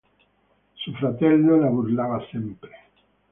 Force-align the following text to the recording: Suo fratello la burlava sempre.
Suo 0.73 0.93
fratello 0.93 1.57
la 1.59 1.67
burlava 1.67 2.25
sempre. 2.31 2.71